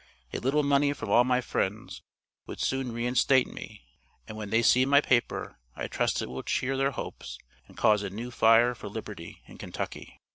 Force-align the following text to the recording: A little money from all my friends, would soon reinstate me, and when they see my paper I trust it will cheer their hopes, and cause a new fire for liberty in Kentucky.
A 0.33 0.39
little 0.39 0.63
money 0.63 0.93
from 0.93 1.11
all 1.11 1.23
my 1.23 1.41
friends, 1.41 2.01
would 2.47 2.59
soon 2.59 2.91
reinstate 2.91 3.45
me, 3.45 3.83
and 4.27 4.35
when 4.35 4.49
they 4.49 4.63
see 4.63 4.83
my 4.83 4.99
paper 4.99 5.59
I 5.75 5.87
trust 5.87 6.23
it 6.23 6.27
will 6.27 6.41
cheer 6.41 6.75
their 6.75 6.89
hopes, 6.89 7.37
and 7.67 7.77
cause 7.77 8.01
a 8.01 8.09
new 8.09 8.31
fire 8.31 8.73
for 8.73 8.89
liberty 8.89 9.43
in 9.45 9.59
Kentucky. 9.59 10.17